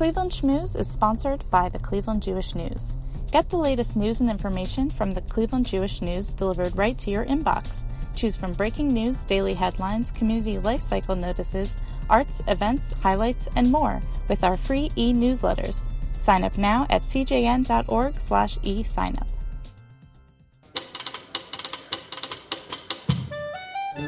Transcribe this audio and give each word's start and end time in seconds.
Cleveland 0.00 0.30
Schmooze 0.30 0.78
is 0.78 0.90
sponsored 0.90 1.44
by 1.50 1.68
the 1.68 1.78
Cleveland 1.78 2.22
Jewish 2.22 2.54
News. 2.54 2.96
Get 3.32 3.50
the 3.50 3.58
latest 3.58 3.98
news 3.98 4.22
and 4.22 4.30
information 4.30 4.88
from 4.88 5.12
the 5.12 5.20
Cleveland 5.20 5.66
Jewish 5.66 6.00
News 6.00 6.32
delivered 6.32 6.74
right 6.74 6.96
to 7.00 7.10
your 7.10 7.26
inbox. 7.26 7.84
Choose 8.16 8.34
from 8.34 8.54
breaking 8.54 8.88
news, 8.88 9.24
daily 9.24 9.52
headlines, 9.52 10.10
community 10.10 10.58
life 10.58 10.80
cycle 10.80 11.16
notices, 11.16 11.76
arts, 12.08 12.40
events, 12.48 12.94
highlights, 13.02 13.46
and 13.56 13.70
more 13.70 14.00
with 14.26 14.42
our 14.42 14.56
free 14.56 14.90
e-newsletters. 14.96 15.86
Sign 16.16 16.44
up 16.44 16.56
now 16.56 16.86
at 16.88 17.02
cjn.org 17.02 18.18
slash 18.18 18.56
e-signup. 18.62 19.28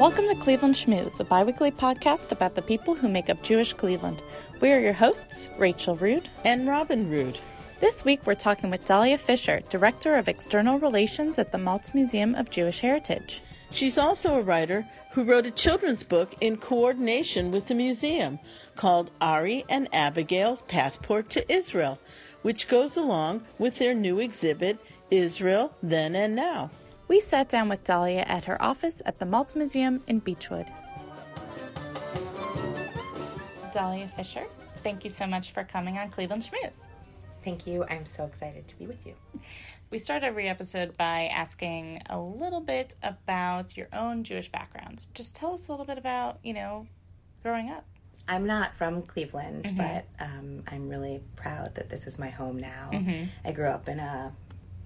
Welcome 0.03 0.27
to 0.31 0.35
Cleveland 0.35 0.75
Schmooze, 0.75 1.21
a 1.21 1.25
biweekly 1.25 1.71
podcast 1.71 2.33
about 2.33 2.57
the 2.57 2.61
people 2.61 2.97
who 2.97 3.09
make 3.09 3.31
up 3.31 3.41
Jewish 3.45 3.73
Cleveland. 3.73 4.21
We 4.61 4.73
are 4.73 4.81
your 4.81 4.93
hosts, 4.93 5.49
Rachel 5.59 5.95
Rude 5.95 6.29
and 6.45 6.67
Robin 6.67 7.09
Rude. 7.09 7.39
This 7.79 8.05
week 8.05 8.27
we're 8.27 8.35
talking 8.35 8.69
with 8.69 8.85
Dahlia 8.85 9.17
Fisher, 9.17 9.61
Director 9.69 10.17
of 10.17 10.27
External 10.27 10.81
Relations 10.81 11.39
at 11.39 11.53
the 11.53 11.59
Maltz 11.59 11.95
Museum 11.95 12.35
of 12.35 12.51
Jewish 12.51 12.81
Heritage. 12.81 13.43
She's 13.71 13.97
also 13.97 14.35
a 14.35 14.43
writer 14.43 14.85
who 15.13 15.23
wrote 15.23 15.47
a 15.47 15.53
children's 15.53 16.03
book 16.03 16.35
in 16.41 16.57
coordination 16.57 17.53
with 17.53 17.69
the 17.69 17.77
museum 17.77 18.41
called 18.75 19.13
Ari 19.21 19.65
and 19.69 19.89
Abigail's 19.93 20.63
Passport 20.63 21.31
to 21.31 21.53
Israel, 21.53 22.01
which 22.43 22.67
goes 22.67 22.97
along 22.97 23.45
with 23.57 23.77
their 23.77 23.95
new 23.95 24.19
exhibit, 24.19 24.81
Israel 25.13 25.73
Then 25.81 26.17
and 26.17 26.35
Now. 26.35 26.73
We 27.13 27.21
sat 27.21 27.51
down 27.51 27.69
with 27.69 27.85
Dahlia 27.85 28.23
at 28.23 28.47
her 28.47 28.57
office 28.63 29.03
at 29.05 29.19
the 29.19 29.27
Maltz 29.27 29.55
Museum 29.55 30.03
in 30.07 30.23
Beachwood. 30.23 30.67
Dahlia 33.71 34.09
Fisher, 34.09 34.47
thank 34.79 35.05
you 35.05 35.11
so 35.11 35.27
much 35.27 35.53
for 35.53 35.63
coming 35.63 35.99
on 35.99 36.09
Cleveland 36.09 36.43
Schmooze. 36.43 36.87
Thank 37.45 37.67
you. 37.67 37.85
I'm 37.91 38.07
so 38.07 38.25
excited 38.25 38.67
to 38.67 38.79
be 38.79 38.87
with 38.87 39.05
you. 39.05 39.13
We 39.91 39.99
start 39.99 40.23
every 40.23 40.49
episode 40.49 40.97
by 40.97 41.27
asking 41.27 42.01
a 42.09 42.19
little 42.19 42.63
bit 42.63 42.95
about 43.03 43.77
your 43.77 43.89
own 43.93 44.25
Jewish 44.25 44.51
background. 44.51 45.05
Just 45.13 45.37
tell 45.37 45.53
us 45.53 45.69
a 45.69 45.71
little 45.71 45.85
bit 45.85 45.99
about, 45.99 46.39
you 46.43 46.55
know, 46.55 46.87
growing 47.43 47.69
up. 47.69 47.85
I'm 48.27 48.47
not 48.47 48.75
from 48.75 49.03
Cleveland, 49.03 49.65
mm-hmm. 49.65 49.77
but 49.77 50.07
um, 50.19 50.63
I'm 50.67 50.89
really 50.89 51.23
proud 51.37 51.75
that 51.75 51.91
this 51.91 52.07
is 52.07 52.19
my 52.19 52.31
home 52.31 52.57
now. 52.57 52.89
Mm-hmm. 52.91 53.27
I 53.45 53.53
grew 53.53 53.69
up 53.69 53.87
in 53.91 53.99
a 54.01 54.33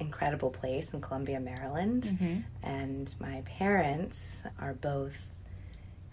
incredible 0.01 0.51
place 0.51 0.93
in 0.93 1.01
Columbia, 1.01 1.41
Maryland, 1.41 2.03
mm-hmm. 2.05 2.41
and 2.63 3.15
my 3.21 3.43
parents 3.47 4.43
are 4.59 4.75
both 4.75 5.17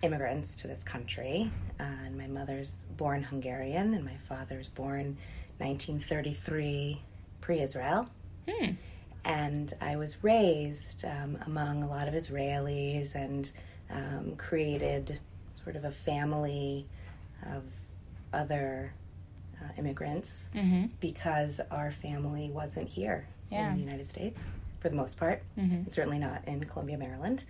immigrants 0.01 0.57
to 0.57 0.67
this 0.67 0.83
country. 0.83 1.49
Uh, 1.79 1.83
and 2.05 2.17
my 2.17 2.27
mother's 2.27 2.85
born 2.97 3.23
Hungarian, 3.23 3.93
and 3.93 4.05
my 4.05 4.17
father's 4.27 4.67
born 4.67 5.17
1933 5.57 7.01
pre 7.41 7.61
Israel. 7.61 8.07
Hmm. 8.49 8.71
And 9.25 9.73
I 9.79 9.95
was 9.95 10.21
raised 10.21 11.05
um, 11.05 11.37
among 11.45 11.83
a 11.83 11.87
lot 11.87 12.07
of 12.09 12.13
Israelis 12.13 13.15
and 13.15 13.49
um, 13.89 14.35
created 14.35 15.19
sort 15.63 15.77
of 15.77 15.85
a 15.85 15.91
family 15.91 16.85
of 17.53 17.63
other 18.33 18.93
uh, 19.61 19.69
immigrants 19.77 20.49
mm-hmm. 20.53 20.87
because 20.99 21.61
our 21.71 21.91
family 21.91 22.49
wasn't 22.49 22.89
here 22.89 23.27
yeah. 23.51 23.69
in 23.69 23.75
the 23.75 23.81
United 23.81 24.07
States 24.07 24.49
for 24.79 24.89
the 24.89 24.95
most 24.95 25.17
part, 25.17 25.43
mm-hmm. 25.57 25.89
certainly 25.89 26.19
not 26.19 26.45
in 26.47 26.63
Columbia, 26.65 26.97
Maryland. 26.97 27.45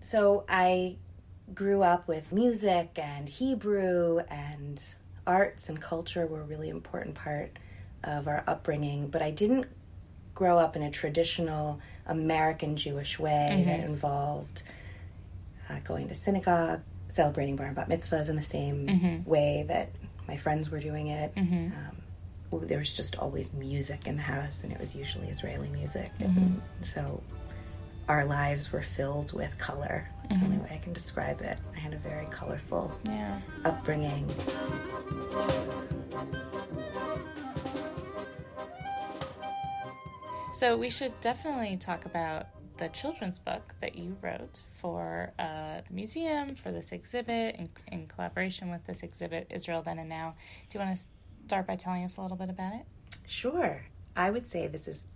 So 0.00 0.44
I 0.48 0.96
grew 1.54 1.82
up 1.82 2.08
with 2.08 2.32
music 2.32 2.98
and 3.00 3.28
Hebrew 3.28 4.18
and 4.28 4.82
arts 5.26 5.68
and 5.68 5.80
culture 5.80 6.26
were 6.26 6.40
a 6.40 6.44
really 6.44 6.68
important 6.68 7.14
part 7.14 7.58
of 8.04 8.28
our 8.28 8.42
upbringing, 8.46 9.08
but 9.08 9.22
I 9.22 9.30
didn't 9.30 9.66
grow 10.34 10.58
up 10.58 10.76
in 10.76 10.82
a 10.82 10.90
traditional 10.90 11.80
American 12.06 12.76
Jewish 12.76 13.18
way 13.18 13.58
mm-hmm. 13.58 13.68
that 13.68 13.80
involved 13.80 14.62
uh, 15.68 15.80
going 15.84 16.08
to 16.08 16.14
synagogue, 16.14 16.82
celebrating 17.08 17.56
bar 17.56 17.66
and 17.66 17.76
bat 17.76 17.88
mitzvahs 17.88 18.28
in 18.28 18.36
the 18.36 18.42
same 18.42 18.86
mm-hmm. 18.86 19.28
way 19.28 19.64
that 19.68 19.90
my 20.28 20.36
friends 20.36 20.70
were 20.70 20.80
doing 20.80 21.08
it. 21.08 21.34
Mm-hmm. 21.34 21.66
Um, 21.66 21.96
there 22.52 22.78
was 22.78 22.92
just 22.92 23.16
always 23.18 23.52
music 23.52 24.06
in 24.06 24.16
the 24.16 24.22
house, 24.22 24.64
and 24.64 24.72
it 24.72 24.78
was 24.78 24.94
usually 24.94 25.28
Israeli 25.28 25.68
music. 25.70 26.10
Mm-hmm. 26.18 26.38
And 26.38 26.86
so 26.86 27.22
our 28.08 28.24
lives 28.24 28.72
were 28.72 28.82
filled 28.82 29.32
with 29.32 29.56
color. 29.58 30.08
That's 30.22 30.36
mm-hmm. 30.36 30.50
the 30.50 30.56
only 30.56 30.64
way 30.64 30.76
I 30.76 30.82
can 30.82 30.92
describe 30.92 31.40
it. 31.40 31.58
I 31.74 31.78
had 31.78 31.92
a 31.92 31.98
very 31.98 32.26
colorful 32.26 32.94
yeah. 33.04 33.40
upbringing. 33.64 34.28
So 40.52 40.76
we 40.76 40.88
should 40.88 41.18
definitely 41.20 41.76
talk 41.76 42.06
about 42.06 42.46
the 42.78 42.88
children's 42.88 43.38
book 43.38 43.74
that 43.80 43.96
you 43.96 44.16
wrote 44.22 44.62
for 44.74 45.32
uh, 45.38 45.80
the 45.86 45.94
museum 45.94 46.54
for 46.54 46.70
this 46.70 46.92
exhibit 46.92 47.56
in, 47.56 47.68
in 47.90 48.06
collaboration 48.06 48.70
with 48.70 48.84
this 48.86 49.02
exhibit, 49.02 49.46
Israel 49.50 49.82
Then 49.82 49.98
and 49.98 50.08
Now. 50.08 50.34
Do 50.68 50.78
you 50.78 50.84
want 50.84 50.96
to 50.96 51.04
start 51.46 51.66
by 51.66 51.76
telling 51.76 52.02
us 52.02 52.16
a 52.16 52.22
little 52.22 52.36
bit 52.36 52.50
about 52.50 52.74
it? 52.74 52.82
Sure. 53.26 53.82
I 54.16 54.30
would 54.30 54.48
say 54.48 54.66
this 54.66 54.88
is 54.88 55.06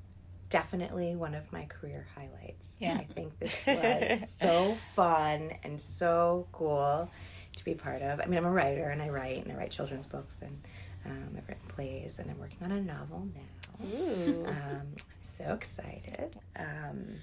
definitely 0.49 1.17
one 1.17 1.35
of 1.35 1.51
my 1.53 1.65
career 1.65 2.07
highlights. 2.15 2.69
Yeah. 2.79 2.97
I 2.99 3.05
think 3.05 3.39
this 3.41 3.67
was 3.67 4.31
so 4.39 4.77
fun 4.95 5.53
and 5.65 5.81
so 5.81 6.47
cool 6.53 7.11
to 7.57 7.65
be 7.65 7.75
part 7.75 8.03
of. 8.03 8.21
I 8.21 8.27
mean, 8.27 8.39
I'm 8.39 8.45
a 8.45 8.51
writer 8.51 8.91
and 8.91 9.03
I 9.03 9.09
write 9.09 9.43
and 9.43 9.53
I 9.53 9.57
write 9.57 9.71
children's 9.71 10.07
books 10.07 10.37
and 10.41 10.61
um, 11.05 11.35
I've 11.37 11.49
written 11.49 11.67
plays 11.69 12.21
and 12.21 12.31
I'm 12.31 12.39
working 12.39 12.63
on 12.63 12.73
a 12.73 12.81
novel 12.81 13.27
now. 13.35 13.87
Ooh. 13.99 14.45
Um, 14.47 14.55
I'm 14.55 14.97
so 15.19 15.53
excited. 15.55 16.39
Um, 16.57 17.17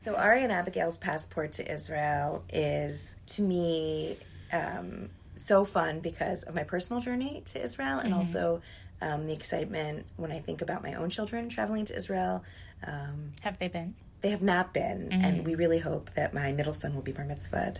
so, 0.00 0.14
Ari 0.14 0.44
and 0.44 0.52
Abigail's 0.52 0.98
passport 0.98 1.52
to 1.52 1.72
Israel 1.72 2.44
is, 2.52 3.16
to 3.26 3.42
me, 3.42 4.16
um, 4.52 5.10
so 5.36 5.64
fun 5.64 6.00
because 6.00 6.42
of 6.42 6.54
my 6.54 6.64
personal 6.64 7.00
journey 7.00 7.42
to 7.46 7.62
Israel 7.62 7.98
and 7.98 8.10
mm-hmm. 8.10 8.18
also 8.18 8.62
um, 9.00 9.26
the 9.26 9.32
excitement 9.32 10.06
when 10.16 10.32
I 10.32 10.40
think 10.40 10.62
about 10.62 10.82
my 10.82 10.94
own 10.94 11.10
children 11.10 11.48
traveling 11.48 11.84
to 11.86 11.96
Israel. 11.96 12.42
Um, 12.86 13.32
have 13.42 13.58
they 13.58 13.68
been? 13.68 13.94
They 14.22 14.30
have 14.30 14.42
not 14.42 14.72
been, 14.72 15.10
mm-hmm. 15.10 15.24
and 15.24 15.46
we 15.46 15.54
really 15.54 15.78
hope 15.78 16.10
that 16.14 16.32
my 16.34 16.50
middle 16.52 16.72
son 16.72 16.94
will 16.94 17.02
be 17.02 17.12
bar 17.12 17.26
mitzvahed 17.26 17.76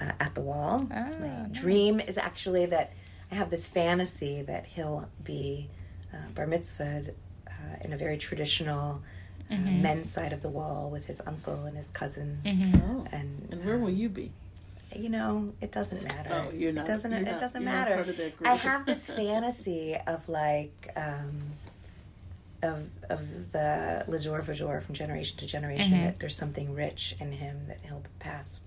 uh, 0.00 0.12
at 0.18 0.34
the 0.34 0.40
wall. 0.40 0.86
Oh, 0.90 0.94
my 0.94 1.44
nice. 1.44 1.52
dream 1.52 2.00
is 2.00 2.18
actually 2.18 2.66
that 2.66 2.92
I 3.30 3.36
have 3.36 3.50
this 3.50 3.66
fantasy 3.66 4.42
that 4.42 4.66
he'll 4.66 5.08
be 5.22 5.70
uh, 6.12 6.28
bar 6.34 6.46
mitzvahed 6.46 7.14
uh, 7.46 7.76
in 7.82 7.92
a 7.92 7.96
very 7.96 8.18
traditional 8.18 9.02
uh, 9.50 9.54
mm-hmm. 9.54 9.82
men's 9.82 10.10
side 10.10 10.32
of 10.32 10.42
the 10.42 10.48
wall 10.48 10.90
with 10.90 11.06
his 11.06 11.22
uncle 11.24 11.64
and 11.64 11.76
his 11.76 11.90
cousins. 11.90 12.44
Mm-hmm. 12.44 12.80
Oh. 12.90 13.06
And, 13.12 13.48
and 13.50 13.64
where 13.64 13.78
will 13.78 13.90
you 13.90 14.08
be? 14.08 14.32
You 14.94 15.08
know, 15.08 15.52
it 15.60 15.72
doesn't 15.72 16.02
matter. 16.02 16.44
Oh, 16.46 16.50
you're 16.52 16.72
not. 16.72 16.84
It 16.84 16.88
doesn't. 16.88 17.12
it 17.12 17.24
not, 17.24 17.40
doesn't 17.40 17.64
matter. 17.64 18.32
I 18.44 18.54
have 18.54 18.86
this 18.86 19.08
fantasy 19.16 19.96
of 20.06 20.28
like. 20.28 20.92
Um, 20.96 21.42
of 22.62 22.88
of 23.10 23.52
the 23.52 24.04
L'dor 24.08 24.42
Vador 24.42 24.82
from 24.82 24.94
generation 24.94 25.36
to 25.38 25.46
generation 25.46 25.92
mm-hmm. 25.92 26.04
that 26.04 26.18
there's 26.18 26.36
something 26.36 26.74
rich 26.74 27.14
in 27.20 27.32
him 27.32 27.66
that 27.68 27.78
he'll 27.82 28.02
pass. 28.18 28.60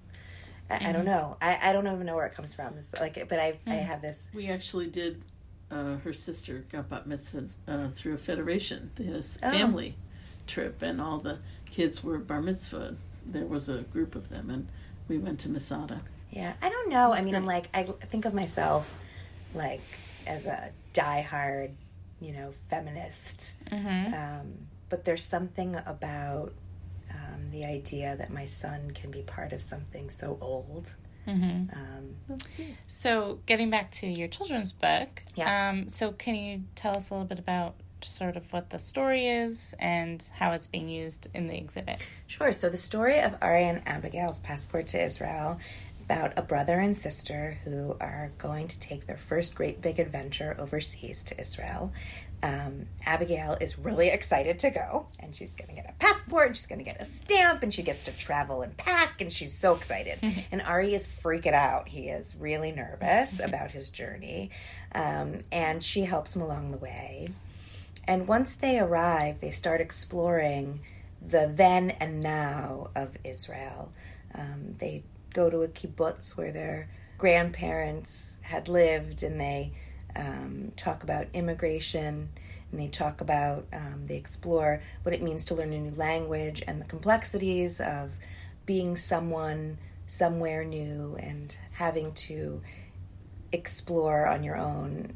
I, 0.69 0.75
mm-hmm. 0.75 0.85
I 0.85 0.91
don't 0.91 1.05
mm-hmm. 1.05 1.11
know. 1.11 1.37
I, 1.41 1.59
I 1.69 1.73
don't 1.73 1.87
even 1.87 2.05
know 2.05 2.15
where 2.15 2.25
it 2.25 2.35
comes 2.35 2.53
from. 2.53 2.75
It's 2.77 2.99
like, 2.99 3.27
but 3.27 3.39
I 3.39 3.51
mm-hmm. 3.51 3.71
I 3.71 3.75
have 3.75 4.01
this. 4.01 4.27
We 4.33 4.47
actually 4.47 4.87
did. 4.87 5.21
Uh, 5.71 5.97
her 5.97 6.13
sister 6.13 6.65
got 6.71 6.89
bat 6.89 7.05
mitzvah 7.05 7.45
uh, 7.67 7.89
through 7.93 8.15
a 8.15 8.17
federation. 8.17 8.89
They 8.95 9.03
had 9.05 9.15
a 9.15 9.23
oh. 9.43 9.51
family 9.51 9.95
trip, 10.47 10.81
and 10.81 10.99
all 10.99 11.19
the 11.19 11.39
kids 11.69 12.03
were 12.03 12.17
bar 12.17 12.41
mitzvah. 12.41 12.95
There 13.25 13.45
was 13.45 13.69
a 13.69 13.81
group 13.81 14.15
of 14.15 14.29
them, 14.29 14.49
and 14.49 14.67
we 15.09 15.17
went 15.17 15.39
to 15.41 15.49
Masada. 15.49 16.01
Yeah, 16.31 16.53
I 16.61 16.69
don't 16.69 16.89
know. 16.89 17.09
That's 17.09 17.21
I 17.21 17.25
mean, 17.25 17.33
great. 17.33 17.39
I'm 17.39 17.45
like, 17.45 17.69
I 17.73 17.83
think 18.05 18.25
of 18.25 18.33
myself 18.33 18.97
like 19.53 19.81
as 20.27 20.45
a 20.45 20.69
diehard, 20.93 21.71
you 22.21 22.33
know, 22.33 22.53
feminist. 22.69 23.55
Mm-hmm. 23.71 24.13
Um, 24.13 24.53
but 24.89 25.05
there's 25.05 25.25
something 25.25 25.75
about 25.85 26.53
um, 27.11 27.49
the 27.51 27.65
idea 27.65 28.15
that 28.17 28.31
my 28.31 28.45
son 28.45 28.91
can 28.91 29.11
be 29.11 29.21
part 29.21 29.53
of 29.53 29.61
something 29.61 30.09
so 30.09 30.37
old. 30.39 30.93
Mm-hmm. 31.27 31.73
Um, 31.73 32.37
so, 32.87 33.39
getting 33.45 33.69
back 33.69 33.91
to 33.91 34.07
your 34.07 34.27
children's 34.27 34.71
book, 34.71 35.23
yeah. 35.35 35.69
Um, 35.69 35.87
so 35.87 36.11
can 36.11 36.33
you 36.35 36.63
tell 36.75 36.95
us 36.97 37.09
a 37.09 37.13
little 37.13 37.27
bit 37.27 37.37
about 37.37 37.75
sort 38.05 38.35
of 38.35 38.51
what 38.53 38.69
the 38.69 38.79
story 38.79 39.27
is 39.27 39.73
and 39.79 40.27
how 40.35 40.51
it's 40.51 40.67
being 40.67 40.89
used 40.89 41.27
in 41.33 41.47
the 41.47 41.57
exhibit? 41.57 41.99
Sure. 42.27 42.51
So, 42.51 42.69
the 42.69 42.77
story 42.77 43.19
of 43.19 43.35
Ari 43.41 43.65
and 43.65 43.81
Abigail's 43.87 44.39
passport 44.39 44.87
to 44.87 45.03
Israel 45.03 45.59
is 45.97 46.03
about 46.03 46.37
a 46.37 46.41
brother 46.41 46.79
and 46.79 46.95
sister 46.95 47.57
who 47.63 47.95
are 47.99 48.31
going 48.37 48.67
to 48.67 48.79
take 48.79 49.07
their 49.07 49.17
first 49.17 49.55
great 49.55 49.81
big 49.81 49.99
adventure 49.99 50.55
overseas 50.59 51.23
to 51.25 51.39
Israel. 51.39 51.91
Um, 52.41 52.87
Abigail 53.05 53.57
is 53.59 53.77
really 53.77 54.09
excited 54.09 54.59
to 54.59 54.69
go, 54.69 55.07
and 55.19 55.35
she's 55.35 55.53
going 55.53 55.69
to 55.69 55.75
get 55.75 55.89
a 55.89 55.93
passport, 55.99 56.47
and 56.47 56.55
she's 56.55 56.67
going 56.67 56.79
to 56.79 56.85
get 56.85 57.01
a 57.01 57.05
stamp, 57.05 57.63
and 57.63 57.73
she 57.73 57.83
gets 57.83 58.03
to 58.03 58.11
travel 58.11 58.61
and 58.61 58.75
pack, 58.77 59.19
and 59.19 59.31
she's 59.31 59.57
so 59.57 59.75
excited. 59.75 60.19
and 60.51 60.61
Ari 60.61 60.93
is 60.93 61.07
freaking 61.07 61.53
out. 61.53 61.89
He 61.89 62.07
is 62.07 62.35
really 62.39 62.71
nervous 62.71 63.39
about 63.43 63.71
his 63.71 63.89
journey, 63.89 64.51
um, 64.93 65.41
and 65.51 65.83
she 65.83 66.01
helps 66.01 66.35
him 66.35 66.41
along 66.41 66.71
the 66.71 66.77
way. 66.77 67.29
And 68.09 68.27
once 68.27 68.55
they 68.55 68.79
arrive, 68.79 69.39
they 69.39 69.51
start 69.51 69.81
exploring 69.81 70.79
the 71.21 71.51
then 71.53 71.91
and 71.91 72.21
now 72.21 72.89
of 72.95 73.15
Israel. 73.23 73.91
Um, 74.33 74.73
they 74.79 75.03
go 75.31 75.51
to 75.51 75.61
a 75.61 75.67
kibbutz 75.67 76.35
where 76.35 76.51
their 76.51 76.89
grandparents 77.19 78.39
had 78.41 78.67
lived, 78.67 79.21
and 79.21 79.39
they 79.39 79.73
um, 80.15 80.71
talk 80.75 81.03
about 81.03 81.27
immigration 81.33 82.29
and 82.71 82.79
they 82.79 82.87
talk 82.87 83.21
about, 83.21 83.67
um, 83.73 84.07
they 84.07 84.17
explore 84.17 84.81
what 85.03 85.13
it 85.13 85.21
means 85.21 85.45
to 85.45 85.53
learn 85.53 85.71
a 85.71 85.79
new 85.79 85.95
language 85.95 86.63
and 86.65 86.81
the 86.81 86.85
complexities 86.85 87.79
of 87.79 88.09
being 88.65 88.97
someone 88.97 89.77
somewhere 90.07 90.63
new 90.63 91.15
and 91.19 91.55
having 91.73 92.11
to 92.13 92.63
explore 93.51 94.25
on 94.25 94.43
your 94.43 94.57
own 94.57 95.13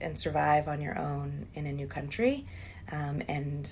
and 0.00 0.18
survive 0.18 0.68
on 0.68 0.80
your 0.80 0.98
own 0.98 1.46
in 1.54 1.66
a 1.66 1.72
new 1.72 1.86
country. 1.86 2.46
Um, 2.90 3.22
and 3.28 3.70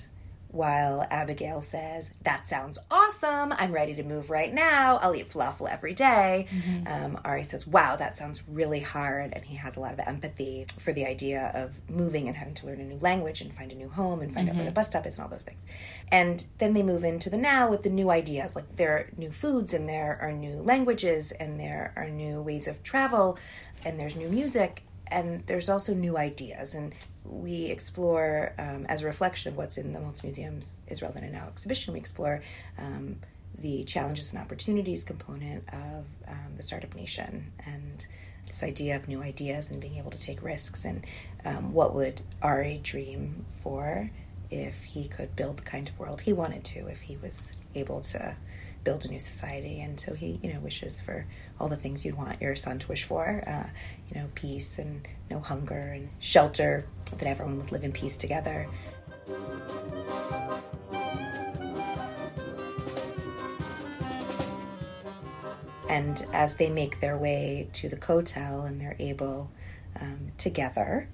while 0.55 1.05
Abigail 1.11 1.61
says, 1.61 2.13
That 2.23 2.47
sounds 2.47 2.79
awesome. 2.89 3.53
I'm 3.57 3.73
ready 3.73 3.93
to 3.95 4.03
move 4.03 4.29
right 4.29 4.53
now. 4.53 4.97
I'll 5.01 5.13
eat 5.13 5.29
falafel 5.29 5.69
every 5.69 5.93
day. 5.93 6.47
Mm-hmm. 6.49 6.87
Um, 6.87 7.19
Ari 7.25 7.43
says, 7.43 7.67
Wow, 7.67 7.97
that 7.97 8.15
sounds 8.15 8.41
really 8.47 8.79
hard. 8.79 9.33
And 9.33 9.43
he 9.43 9.57
has 9.57 9.75
a 9.75 9.81
lot 9.81 9.93
of 9.93 9.99
empathy 9.99 10.65
for 10.79 10.93
the 10.93 11.05
idea 11.05 11.51
of 11.53 11.81
moving 11.89 12.27
and 12.27 12.37
having 12.37 12.53
to 12.55 12.67
learn 12.67 12.79
a 12.79 12.85
new 12.85 12.97
language 12.99 13.41
and 13.41 13.53
find 13.53 13.71
a 13.73 13.75
new 13.75 13.89
home 13.89 14.21
and 14.21 14.33
find 14.33 14.47
mm-hmm. 14.47 14.51
out 14.51 14.55
where 14.55 14.65
the 14.65 14.71
mm-hmm. 14.71 14.75
bus 14.75 14.87
stop 14.87 15.05
is 15.05 15.15
and 15.15 15.23
all 15.23 15.29
those 15.29 15.43
things. 15.43 15.65
And 16.09 16.45
then 16.57 16.73
they 16.73 16.83
move 16.83 17.03
into 17.03 17.29
the 17.29 17.37
now 17.37 17.69
with 17.69 17.83
the 17.83 17.89
new 17.89 18.09
ideas. 18.09 18.55
Like 18.55 18.77
there 18.77 18.93
are 18.93 19.09
new 19.17 19.31
foods 19.31 19.73
and 19.73 19.89
there 19.89 20.17
are 20.21 20.31
new 20.31 20.61
languages 20.61 21.33
and 21.33 21.59
there 21.59 21.91
are 21.97 22.07
new 22.07 22.41
ways 22.41 22.69
of 22.69 22.81
travel 22.81 23.37
and 23.83 23.99
there's 23.99 24.15
new 24.15 24.29
music 24.29 24.84
and 25.07 25.45
there's 25.45 25.69
also 25.69 25.93
new 25.93 26.17
ideas 26.17 26.75
and 26.75 26.93
we 27.23 27.65
explore 27.65 28.53
um, 28.57 28.85
as 28.87 29.01
a 29.01 29.05
reflection 29.05 29.51
of 29.51 29.57
what's 29.57 29.77
in 29.77 29.93
the 29.93 29.99
Maltz 29.99 30.23
Museum's 30.23 30.77
Israel 30.87 31.11
Then 31.13 31.23
and 31.23 31.33
Now 31.33 31.47
exhibition 31.47 31.93
we 31.93 31.99
explore 31.99 32.41
um, 32.77 33.17
the 33.59 33.83
challenges 33.85 34.31
and 34.31 34.41
opportunities 34.41 35.03
component 35.03 35.63
of 35.69 36.05
um, 36.27 36.53
the 36.57 36.63
startup 36.63 36.93
nation 36.95 37.51
and 37.65 38.05
this 38.47 38.63
idea 38.63 38.95
of 38.95 39.07
new 39.07 39.21
ideas 39.21 39.71
and 39.71 39.81
being 39.81 39.97
able 39.97 40.11
to 40.11 40.19
take 40.19 40.43
risks 40.43 40.85
and 40.85 41.05
um, 41.45 41.73
what 41.73 41.95
would 41.95 42.21
Ari 42.41 42.79
dream 42.83 43.45
for 43.49 44.09
if 44.51 44.83
he 44.83 45.07
could 45.07 45.35
build 45.35 45.57
the 45.57 45.63
kind 45.63 45.89
of 45.89 45.97
world 45.97 46.21
he 46.21 46.33
wanted 46.33 46.63
to 46.63 46.87
if 46.87 47.01
he 47.01 47.17
was 47.17 47.51
able 47.73 48.01
to 48.01 48.35
build 48.85 49.03
a 49.03 49.09
new 49.09 49.19
society. 49.19 49.81
And 49.81 49.99
so 49.99 50.13
he, 50.13 50.39
you 50.41 50.53
know, 50.53 50.59
wishes 50.61 51.01
for 51.01 51.25
all 51.59 51.67
the 51.67 51.75
things 51.75 52.05
you'd 52.05 52.15
want 52.15 52.41
your 52.41 52.55
son 52.55 52.79
to 52.79 52.87
wish 52.87 53.03
for, 53.03 53.43
uh, 53.45 53.67
you 54.07 54.21
know, 54.21 54.29
peace 54.35 54.79
and 54.79 55.05
no 55.29 55.39
hunger 55.39 55.91
and 55.93 56.07
shelter, 56.19 56.85
that 57.17 57.27
everyone 57.27 57.57
would 57.57 57.73
live 57.73 57.83
in 57.83 57.91
peace 57.91 58.15
together. 58.15 58.69
And 65.89 66.25
as 66.33 66.55
they 66.55 66.69
make 66.69 66.99
their 66.99 67.17
way 67.17 67.69
to 67.73 67.89
the 67.89 67.95
kotel 67.95 68.67
and 68.67 68.79
they're 68.79 68.97
able 68.99 69.49
um, 69.99 70.31
together, 70.37 71.09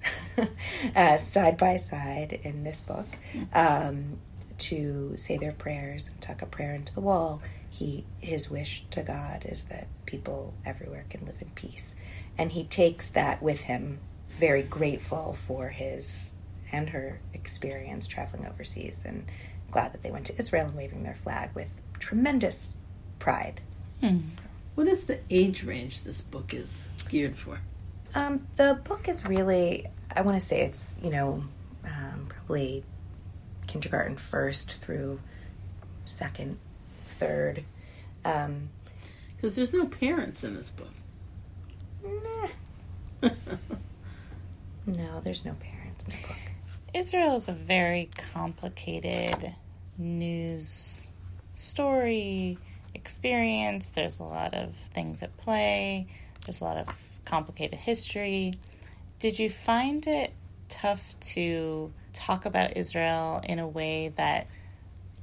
uh, 0.96 1.18
side 1.18 1.56
by 1.56 1.78
side 1.78 2.40
in 2.42 2.64
this 2.64 2.80
book, 2.80 3.06
um, 3.54 4.18
to 4.58 5.16
say 5.16 5.36
their 5.36 5.52
prayers 5.52 6.08
and 6.08 6.20
tuck 6.20 6.42
a 6.42 6.46
prayer 6.46 6.74
into 6.74 6.94
the 6.94 7.00
wall, 7.00 7.42
he 7.72 8.04
his 8.20 8.50
wish 8.50 8.84
to 8.90 9.02
God 9.02 9.46
is 9.48 9.64
that 9.64 9.86
people 10.04 10.52
everywhere 10.64 11.06
can 11.08 11.24
live 11.24 11.40
in 11.40 11.48
peace. 11.54 11.94
And 12.36 12.52
he 12.52 12.64
takes 12.64 13.08
that 13.10 13.42
with 13.42 13.62
him, 13.62 13.98
very 14.38 14.62
grateful 14.62 15.32
for 15.32 15.70
his 15.70 16.32
and 16.70 16.90
her 16.90 17.18
experience 17.32 18.06
traveling 18.06 18.46
overseas 18.46 19.02
and 19.06 19.24
glad 19.70 19.94
that 19.94 20.02
they 20.02 20.10
went 20.10 20.26
to 20.26 20.38
Israel 20.38 20.66
and 20.66 20.76
waving 20.76 21.02
their 21.02 21.14
flag 21.14 21.50
with 21.54 21.68
tremendous 21.98 22.76
pride. 23.18 23.62
Hmm. 24.00 24.18
What 24.74 24.86
is 24.86 25.04
the 25.04 25.20
age 25.30 25.64
range 25.64 26.02
this 26.02 26.20
book 26.20 26.52
is 26.52 26.88
geared 27.08 27.38
for? 27.38 27.58
Um, 28.14 28.46
the 28.56 28.78
book 28.84 29.08
is 29.08 29.26
really, 29.26 29.86
I 30.14 30.20
want 30.20 30.38
to 30.38 30.46
say 30.46 30.60
it's, 30.60 30.96
you 31.02 31.10
know, 31.10 31.44
um, 31.86 32.26
probably 32.28 32.84
kindergarten 33.66 34.18
first 34.18 34.72
through 34.74 35.20
second 36.04 36.58
third. 37.12 37.64
Because 38.22 38.46
um, 38.46 38.70
there's 39.38 39.72
no 39.72 39.86
parents 39.86 40.44
in 40.44 40.56
this 40.56 40.70
book. 40.70 40.88
Nah. 42.04 43.30
no, 44.86 45.20
there's 45.20 45.44
no 45.44 45.54
parents 45.54 46.04
in 46.04 46.10
the 46.10 46.26
book. 46.26 46.36
Israel 46.94 47.36
is 47.36 47.48
a 47.48 47.52
very 47.52 48.10
complicated 48.32 49.54
news 49.96 51.08
story 51.54 52.58
experience. 52.94 53.90
There's 53.90 54.18
a 54.18 54.24
lot 54.24 54.54
of 54.54 54.74
things 54.92 55.22
at 55.22 55.36
play. 55.38 56.06
There's 56.44 56.60
a 56.60 56.64
lot 56.64 56.76
of 56.76 56.88
complicated 57.24 57.78
history. 57.78 58.54
Did 59.18 59.38
you 59.38 59.48
find 59.48 60.06
it 60.06 60.32
tough 60.68 61.18
to 61.20 61.92
talk 62.12 62.44
about 62.44 62.76
Israel 62.76 63.40
in 63.44 63.58
a 63.58 63.68
way 63.68 64.12
that 64.16 64.48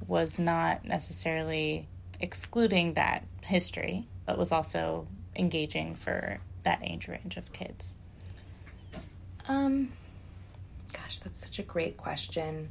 was 0.08 0.40
not 0.40 0.86
necessarily 0.86 1.88
excluding 2.20 2.94
that 2.94 3.24
history, 3.44 4.08
but 4.26 4.38
was 4.38 4.52
also 4.52 5.08
engaging 5.36 5.96
for 5.96 6.40
that 6.64 6.80
age 6.84 7.08
range 7.08 7.38
of 7.38 7.52
kids? 7.52 7.94
Um, 9.48 9.92
gosh, 10.94 11.20
that's 11.20 11.40
such 11.40 11.60
a 11.60 11.64
great 11.64 11.98
question 11.98 12.70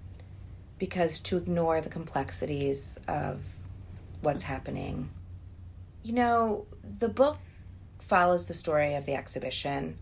because 0.78 1.18
to 1.20 1.36
ignore 1.36 1.80
the 1.80 1.88
complexities 1.88 2.98
of 3.08 3.42
what's 4.20 4.44
happening, 4.44 5.10
you 6.02 6.12
know, 6.12 6.66
the 6.98 7.08
book 7.08 7.38
follows 8.00 8.46
the 8.46 8.52
story 8.52 8.94
of 8.94 9.04
the 9.04 9.14
exhibition. 9.14 9.98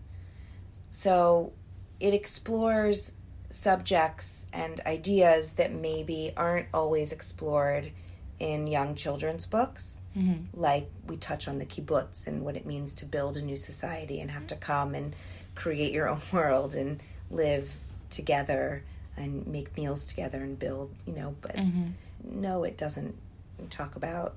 So 0.91 1.53
it 1.99 2.13
explores 2.13 3.13
subjects 3.49 4.47
and 4.51 4.81
ideas 4.85 5.53
that 5.53 5.73
maybe 5.73 6.33
aren't 6.35 6.67
always 6.73 7.11
explored 7.11 7.91
in 8.39 8.67
young 8.67 8.95
children's 8.95 9.45
books. 9.45 10.01
Mm-hmm. 10.15 10.59
Like 10.59 10.89
we 11.07 11.17
touch 11.17 11.47
on 11.47 11.59
the 11.59 11.65
kibbutz 11.65 12.27
and 12.27 12.43
what 12.43 12.55
it 12.55 12.65
means 12.65 12.93
to 12.95 13.05
build 13.05 13.37
a 13.37 13.41
new 13.41 13.55
society 13.55 14.19
and 14.19 14.31
have 14.31 14.47
to 14.47 14.55
come 14.55 14.93
and 14.95 15.15
create 15.55 15.93
your 15.93 16.09
own 16.09 16.21
world 16.31 16.75
and 16.75 17.01
live 17.29 17.73
together 18.09 18.83
and 19.15 19.47
make 19.47 19.75
meals 19.75 20.05
together 20.05 20.37
and 20.37 20.59
build, 20.59 20.93
you 21.05 21.13
know, 21.13 21.35
but 21.41 21.55
mm-hmm. 21.55 21.87
no, 22.23 22.63
it 22.63 22.77
doesn't 22.77 23.15
talk 23.69 23.95
about 23.95 24.35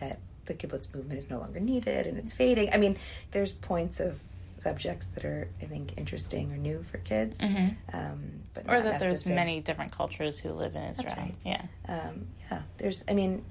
that 0.00 0.18
the 0.44 0.54
kibbutz 0.54 0.94
movement 0.94 1.18
is 1.18 1.30
no 1.30 1.38
longer 1.38 1.60
needed 1.60 2.06
and 2.06 2.18
it's 2.18 2.32
fading. 2.32 2.68
I 2.72 2.76
mean, 2.76 2.98
there's 3.30 3.52
points 3.52 4.00
of 4.00 4.20
subjects 4.62 5.06
that 5.08 5.24
are, 5.24 5.48
I 5.60 5.66
think, 5.66 5.96
interesting 5.96 6.52
or 6.52 6.56
new 6.56 6.82
for 6.82 6.98
kids. 6.98 7.40
Mm-hmm. 7.40 7.96
Um, 7.96 8.42
but 8.54 8.68
or 8.68 8.82
that 8.82 9.00
there's 9.00 9.26
many 9.26 9.60
different 9.60 9.92
cultures 9.92 10.38
who 10.38 10.50
live 10.50 10.74
in 10.74 10.82
Israel. 10.82 11.14
Right. 11.16 11.34
Yeah, 11.44 11.62
um, 11.88 12.26
yeah. 12.50 12.62
There's, 12.78 13.04
I 13.08 13.14
mean, 13.14 13.44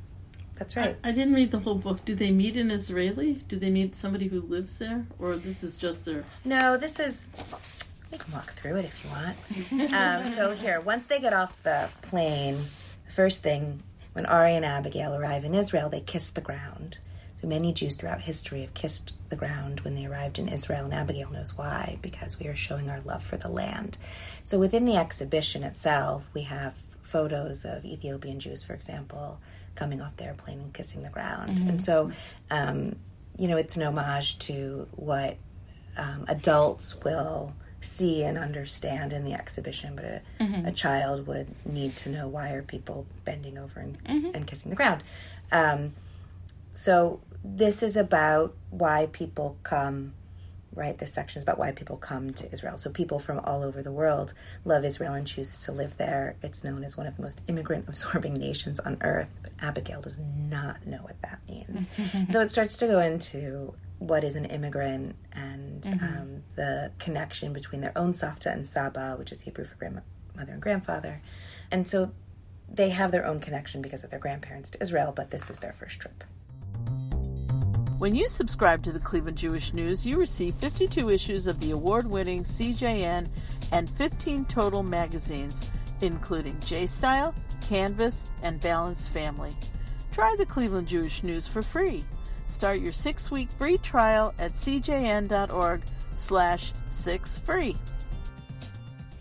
that's 0.56 0.76
right. 0.76 0.98
I, 1.04 1.10
I, 1.10 1.12
didn't 1.12 1.34
read 1.34 1.52
the 1.52 1.60
whole 1.60 1.76
book. 1.76 2.04
Do 2.06 2.16
they 2.16 2.32
meet 2.32 2.58
an 2.58 2.70
Israeli? 2.70 3.34
Do 3.48 3.58
they 3.58 3.70
meet 3.70 3.96
somebody 3.96 4.28
who 4.28 4.42
lives 4.42 4.78
there, 4.78 5.06
or 5.18 5.36
this 5.36 5.64
is 5.64 5.78
just 5.78 6.06
their? 6.06 6.26
No, 6.44 6.78
this 6.78 7.00
is. 7.00 7.30
We 8.12 8.18
can 8.18 8.34
walk 8.34 8.54
through 8.54 8.78
it 8.78 8.86
if 8.86 9.04
you 9.04 9.10
want. 9.12 9.94
um, 9.94 10.34
so 10.34 10.52
here, 10.52 10.82
once 10.82 11.06
they 11.06 11.20
get 11.20 11.32
off 11.32 11.62
the 11.64 11.90
plane, 12.02 12.58
the 13.06 13.12
first 13.12 13.44
thing 13.44 13.84
when 14.14 14.26
Ari 14.26 14.56
and 14.56 14.66
Abigail 14.66 15.16
arrive 15.16 15.46
in 15.46 15.54
Israel, 15.54 15.90
they 15.90 16.02
kiss 16.02 16.32
the 16.32 16.42
ground. 16.42 17.00
So 17.42 17.48
many 17.48 17.72
Jews 17.72 17.96
throughout 17.96 18.22
history 18.22 18.62
have 18.62 18.74
kissed 18.74 19.16
the 19.30 19.36
ground 19.36 19.82
when 19.82 19.96
they 19.96 20.06
arrived 20.06 20.40
in 20.40 20.50
Israel, 20.50 20.84
and 20.86 20.94
Abigail 20.94 21.32
knows 21.32 21.58
why, 21.58 21.98
because 22.02 22.40
we 22.40 22.48
are 22.48 22.56
showing 22.56 22.90
our 22.90 23.00
love 23.02 23.24
for 23.24 23.38
the 23.38 23.48
land. 23.48 23.98
So 24.44 24.60
within 24.60 24.86
the 24.86 24.98
exhibition 24.98 25.64
itself, 25.64 26.30
we 26.34 26.44
have 26.44 26.76
photos 27.02 27.64
of 27.64 27.86
Ethiopian 27.86 28.40
Jews, 28.40 28.64
for 28.64 28.74
example, 28.74 29.40
coming 29.76 30.02
off 30.02 30.18
the 30.18 30.26
airplane 30.26 30.60
and 30.60 30.74
kissing 30.74 31.02
the 31.02 31.10
ground. 31.10 31.52
Mm-hmm. 31.52 31.70
And 31.70 31.82
so, 31.82 32.12
um, 32.52 32.98
you 33.38 33.48
know, 33.48 33.58
it's 33.58 33.78
an 33.78 33.84
homage 33.84 34.38
to 34.40 34.88
what 34.92 35.38
um, 35.98 36.26
adults 36.28 36.96
will 37.04 37.54
see 37.82 38.24
and 38.24 38.38
understand 38.38 39.14
in 39.14 39.24
the 39.24 39.34
exhibition, 39.34 39.96
but 39.96 40.04
a, 40.04 40.22
mm-hmm. 40.42 40.66
a, 40.66 40.72
child 40.74 41.26
would 41.28 41.48
need 41.66 41.96
to 41.96 42.10
know 42.10 42.28
why 42.28 42.52
are 42.52 42.62
people 42.62 43.06
bending 43.24 43.58
over 43.58 43.80
and, 43.80 44.04
mm-hmm. 44.04 44.36
and 44.36 44.46
kissing 44.46 44.70
the 44.70 44.76
ground. 44.76 45.02
Um, 45.54 45.94
so 46.74 47.22
this 47.44 47.82
is 47.84 47.96
about 47.96 48.56
why 48.70 49.08
people 49.12 49.58
come 49.64 50.14
right? 50.76 50.98
This 50.98 51.14
section 51.14 51.40
is 51.40 51.44
about 51.44 51.58
why 51.60 51.72
people 51.72 51.98
come 51.98 52.34
to 52.34 52.52
Israel. 52.52 52.78
So 52.78 52.90
people 52.90 53.20
from 53.20 53.40
all 53.40 53.64
over 53.64 53.82
the 53.82 53.92
world 53.92 54.34
love 54.64 54.86
Israel 54.86 55.14
and 55.14 55.26
choose 55.28 55.58
to 55.60 55.72
live 55.72 55.98
there. 55.98 56.36
It's 56.42 56.64
known 56.64 56.84
as 56.84 56.96
one 56.96 57.08
of 57.08 57.16
the 57.16 57.22
most 57.22 57.42
immigrant 57.48 57.88
absorbing 57.90 58.36
nations 58.36 58.80
on 58.80 58.98
earth, 59.02 59.30
but 59.42 59.52
Abigail 59.60 60.02
does 60.02 60.20
not 60.20 60.86
know 60.86 61.00
what 61.00 61.22
that 61.22 61.40
means. 61.48 61.90
so 62.32 62.40
it 62.40 62.50
starts 62.50 62.78
to 62.78 62.88
go 62.88 63.00
into 63.00 63.74
what 63.98 64.24
is 64.24 64.36
an 64.36 64.46
immigrant 64.46 65.16
and 65.34 65.82
mm-hmm. 65.82 66.06
um, 66.06 66.44
the 66.56 66.92
connection 67.00 67.52
between 67.52 67.82
their 67.82 67.98
own 67.98 68.14
Savta 68.14 68.52
and 68.52 68.66
Saba, 68.66 69.16
which 69.20 69.32
is 69.32 69.42
Hebrew 69.42 69.66
for 69.66 69.76
grandmother 69.76 70.06
and 70.38 70.62
grandfather. 70.62 71.22
And 71.72 71.88
so 71.88 72.12
they 72.72 72.92
have 72.92 73.12
their 73.12 73.26
own 73.26 73.40
connection 73.40 73.82
because 73.82 74.04
of 74.04 74.12
their 74.12 74.20
grandparents 74.20 74.70
to 74.70 74.82
Israel, 74.82 75.12
but 75.14 75.32
this 75.32 75.50
is 75.50 75.60
their 75.60 75.74
first 75.74 76.00
trip. 76.00 76.24
When 78.00 78.16
you 78.16 78.30
subscribe 78.30 78.82
to 78.84 78.94
the 78.94 79.00
Cleveland 79.00 79.38
Jewish 79.38 79.74
News, 79.74 80.08
you 80.08 80.18
receive 80.18 80.56
52 80.56 81.10
issues 81.10 81.48
of 81.48 81.60
the 81.60 81.72
award 81.72 82.10
winning 82.10 82.44
CJN 82.44 83.28
and 83.74 83.90
15 83.90 84.46
total 84.46 84.84
magazines, 84.84 85.70
including 86.00 86.58
J 86.62 86.88
Style, 86.88 87.36
Canvas, 87.60 88.26
and 88.42 88.62
Balanced 88.62 89.12
Family. 89.12 89.54
Try 90.14 90.34
the 90.38 90.46
Cleveland 90.46 90.88
Jewish 90.88 91.24
News 91.24 91.46
for 91.46 91.62
free. 91.62 92.06
Start 92.48 92.80
your 92.80 92.94
six 92.94 93.30
week 93.32 93.50
free 93.52 93.78
trial 93.78 94.34
at 94.40 94.54
cjn.org 94.54 95.82
slash 96.14 96.72
six 96.88 97.38
free. 97.38 97.76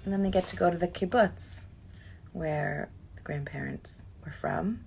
And 0.05 0.13
then 0.13 0.23
they 0.23 0.31
get 0.31 0.47
to 0.47 0.57
go 0.57 0.71
to 0.71 0.79
the 0.79 0.87
kibbutz, 0.87 1.65
where 2.33 2.91
the 3.17 3.23
grandparents 3.23 4.03
were 4.25 4.31
from. 4.31 4.85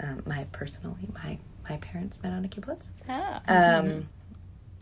Um, 0.00 0.24
my 0.26 0.48
personally, 0.50 1.08
my 1.14 1.38
my 1.68 1.76
parents 1.78 2.22
met 2.22 2.32
on 2.32 2.44
a 2.44 2.48
kibbutz. 2.48 2.88
Ah. 3.08 3.40
Um. 3.46 4.08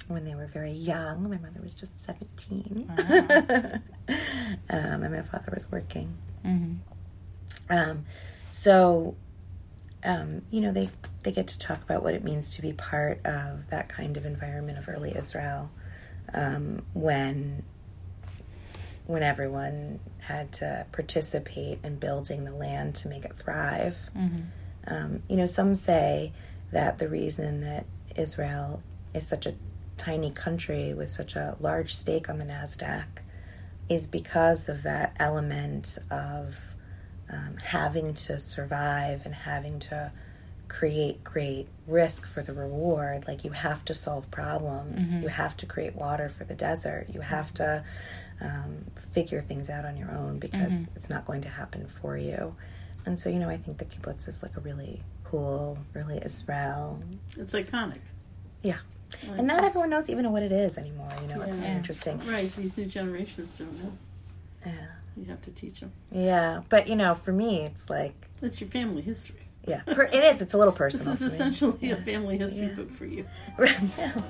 When 0.09 0.25
they 0.25 0.37
were 0.37 0.47
very 0.47 0.71
young, 0.71 1.29
my 1.29 1.37
mother 1.37 1.61
was 1.61 1.75
just 1.75 2.05
17. 2.05 2.89
um, 2.99 3.83
and 4.71 5.13
my 5.13 5.23
father 5.23 5.51
was 5.53 5.69
working. 5.73 6.17
Mm-hmm. 6.45 6.75
Um, 7.77 8.05
so, 8.53 9.17
um, 10.05 10.43
you 10.53 10.61
know, 10.61 10.71
they, 10.71 10.91
they 11.25 11.33
get 11.33 11.49
to 11.49 11.59
talk 11.59 11.83
about 11.83 12.05
what 12.05 12.15
it 12.15 12.23
means 12.23 12.55
to 12.55 12.63
be 12.63 12.73
part 12.73 13.21
of 13.27 13.67
that 13.71 13.89
kind 13.89 14.17
of 14.17 14.25
environment 14.25 14.79
of 14.79 14.89
early 14.89 15.13
Israel 15.17 15.73
um, 16.33 16.83
when 16.95 17.65
when 19.07 19.23
everyone 19.23 20.01
had 20.19 20.51
to 20.51 20.85
participate 20.91 21.79
in 21.85 21.97
building 21.97 22.45
the 22.45 22.51
land 22.51 22.95
to 22.97 23.09
make 23.09 23.25
it 23.25 23.37
thrive. 23.37 23.97
Mm-hmm. 24.17 24.41
Um, 24.89 25.23
you 25.29 25.37
know, 25.37 25.47
some 25.47 25.77
say 25.77 26.33
that 26.73 26.99
the 26.99 27.09
reason 27.09 27.61
that 27.61 27.87
Israel 28.17 28.83
is 29.15 29.27
such 29.27 29.47
a 29.47 29.55
tiny 29.97 30.31
country 30.31 30.93
with 30.95 31.11
such 31.11 31.37
a 31.37 31.57
large 31.61 31.95
stake 31.95 32.29
on 32.29 32.39
the 32.39 32.45
NASDAQ 32.45 33.07
is 33.89 34.07
because 34.07 34.69
of 34.69 34.83
that 34.83 35.15
element 35.19 35.99
of 36.11 36.75
um, 37.31 37.57
having 37.63 38.15
to 38.15 38.39
survive 38.39 39.25
and 39.25 39.35
having 39.35 39.79
to 39.79 40.13
create 40.69 41.23
great 41.23 41.69
risk 41.87 42.27
for 42.27 42.43
the 42.43 42.53
reward. 42.53 43.27
Like 43.27 43.45
you 43.45 43.51
have 43.51 43.85
to 43.87 43.95
solve 43.95 44.31
problems, 44.31 45.11
mm-hmm. 45.11 45.23
you 45.23 45.29
have 45.29 45.57
to 45.59 45.67
create 45.67 45.95
water 45.95 46.29
for 46.29 46.45
the 46.45 46.55
desert, 46.55 47.07
you 47.13 47.21
have 47.21 47.55
to 47.55 47.85
um, 48.41 48.87
figure 49.13 49.41
things 49.41 49.71
out 49.71 49.85
on 49.85 49.97
your 49.97 50.11
own 50.11 50.39
because 50.39 50.73
mm-hmm. 50.73 50.97
it's 50.97 51.09
not 51.09 51.25
going 51.25 51.43
to 51.43 51.49
happen 51.49 51.87
for 51.87 52.17
you. 52.17 52.55
And 53.05 53.19
so, 53.19 53.29
you 53.29 53.39
know, 53.39 53.49
I 53.49 53.57
think 53.57 53.79
the 53.79 53.85
kibbutz 53.85 54.29
is 54.29 54.43
like 54.43 54.57
a 54.57 54.61
really 54.61 55.03
cool, 55.31 55.79
really 55.95 56.21
Israel. 56.25 57.03
It's 57.37 57.53
iconic. 57.53 58.01
Yeah. 58.63 58.79
Like 59.29 59.39
and 59.39 59.47
not 59.47 59.65
everyone 59.65 59.91
knows 59.91 60.11
even 60.11 60.31
what 60.33 60.43
it 60.43 60.53
is 60.53 60.79
anymore. 60.79 61.11
You 61.23 61.29
know, 61.29 61.39
yeah. 61.39 61.47
it's 61.47 61.57
interesting. 61.57 62.21
Right. 62.27 62.55
These 62.57 62.77
new 62.77 62.87
generations 62.87 63.53
don't 63.53 63.83
know. 63.83 63.93
Yeah. 64.65 64.73
You 65.17 65.25
have 65.27 65.43
to 65.43 65.51
teach 65.51 65.81
them. 65.81 65.93
Yeah. 66.11 66.63
But, 66.69 66.89
you 66.89 66.97
know, 66.97 67.15
for 67.15 67.33
me, 67.33 67.63
it's 67.63 67.89
like. 67.89 68.15
It's 68.43 68.61
your 68.61 68.69
family 68.69 69.03
history. 69.03 69.37
Yeah. 69.67 69.83
it 69.87 70.15
is. 70.15 70.43
It's 70.43 70.55
a 70.55 70.59
little 70.59 70.73
personal. 70.73 71.07
This 71.13 71.23
is 71.23 71.35
essentially 71.35 71.79
yeah. 71.81 71.95
a 71.95 71.97
family 71.97 72.39
history 72.39 72.67
yeah. 72.67 72.75
book 72.75 72.91
for 72.91 73.07
you. 73.07 73.25
yeah. 73.99 74.23